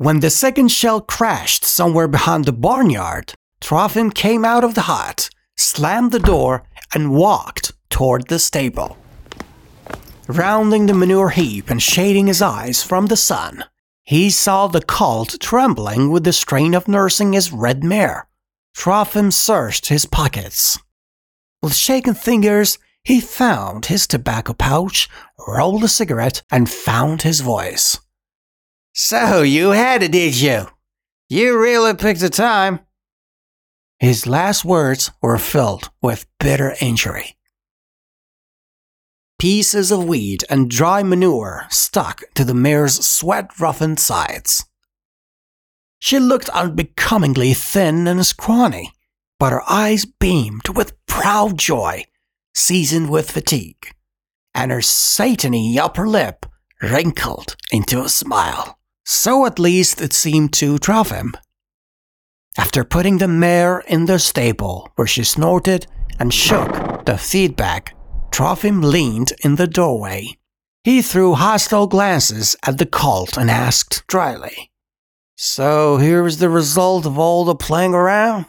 [0.00, 5.28] When the second shell crashed somewhere behind the barnyard, Trofim came out of the hut,
[5.56, 6.62] slammed the door,
[6.94, 8.96] and walked toward the stable.
[10.28, 13.64] Rounding the manure heap and shading his eyes from the sun,
[14.04, 18.28] he saw the colt trembling with the strain of nursing his red mare.
[18.76, 20.78] Trofim searched his pockets.
[21.60, 25.08] With shaking fingers, he found his tobacco pouch,
[25.48, 27.98] rolled a cigarette, and found his voice.
[29.00, 30.66] So you had it, did you?
[31.28, 32.80] You really picked the time.
[34.00, 37.36] His last words were filled with bitter injury.
[39.38, 44.64] Pieces of weed and dry manure stuck to the mare's sweat roughened sides.
[46.00, 48.90] She looked unbecomingly thin and scrawny,
[49.38, 52.04] but her eyes beamed with proud joy,
[52.52, 53.94] seasoned with fatigue,
[54.56, 56.46] and her satiny upper lip
[56.82, 58.77] wrinkled into a smile.
[59.10, 61.32] So at least it seemed to Trofim.
[62.58, 65.86] After putting the mare in the stable, where she snorted
[66.18, 67.96] and shook the feedback
[68.30, 70.36] Trofim leaned in the doorway.
[70.84, 74.70] He threw hostile glances at the colt and asked dryly,
[75.38, 78.44] So here's the result of all the playing around?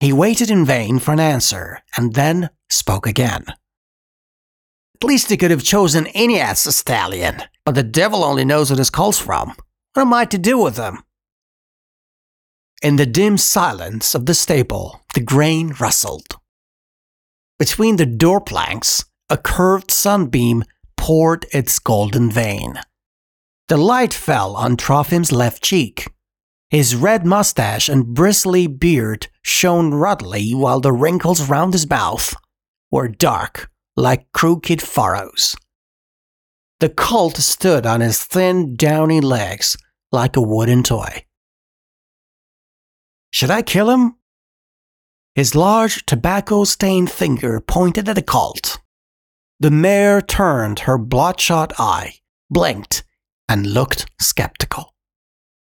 [0.00, 3.44] He waited in vain for an answer and then spoke again.
[5.00, 8.78] At least he could have chosen any ass stallion, but the devil only knows where
[8.78, 9.54] his colt's from.
[9.94, 11.04] What am I to do with him?
[12.82, 16.36] In the dim silence of the stable, the grain rustled.
[17.60, 20.64] Between the door planks, a curved sunbeam
[20.96, 22.74] poured its golden vein.
[23.68, 26.10] The light fell on Trofim's left cheek.
[26.70, 32.34] His red mustache and bristly beard shone ruddily while the wrinkles round his mouth
[32.90, 35.56] were dark like crooked furrows.
[36.78, 39.76] The colt stood on his thin, downy legs
[40.12, 41.24] like a wooden toy.
[43.32, 44.14] Should I kill him?
[45.34, 48.78] His large, tobacco stained finger pointed at the colt.
[49.58, 52.14] The mare turned her bloodshot eye,
[52.48, 53.02] blinked,
[53.48, 54.94] and looked skeptical.